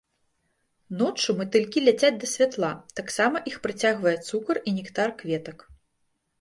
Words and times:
Ноччу 1.01 1.35
матылькі 1.41 1.83
ляцяць 1.87 2.11
да 2.25 2.31
святла, 2.33 2.73
таксама 3.01 3.37
іх 3.53 3.61
прыцягвае 3.69 4.17
цукар 4.27 4.55
і 4.67 4.77
нектар 4.81 5.09
кветак. 5.25 5.57